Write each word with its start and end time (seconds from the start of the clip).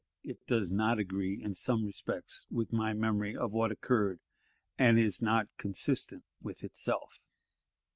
It 0.23 0.47
does 0.47 0.71
not 0.71 0.97
agree 0.97 1.39
in 1.43 1.53
some 1.53 1.85
respects 1.85 2.47
with 2.49 2.73
my 2.73 2.91
memory 2.91 3.37
of 3.37 3.51
what 3.51 3.71
occurred, 3.71 4.19
and 4.75 4.97
is 4.97 5.21
not 5.21 5.47
consistent 5.59 6.23
with 6.41 6.63
itself. 6.63 7.19